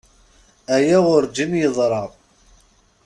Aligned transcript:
Aya 0.75 0.97
urǧin 1.13 1.51
yeḍra. 1.61 2.03